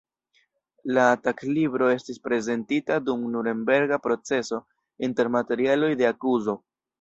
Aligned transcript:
La 0.97 1.01
taglibro 1.27 1.89
estis 1.95 2.19
prezentita 2.27 2.97
dum 3.09 3.27
Nurenberga 3.35 4.01
proceso 4.07 4.61
inter 5.11 5.31
materialoj 5.37 5.93
de 6.03 6.11
akuzo. 6.13 6.59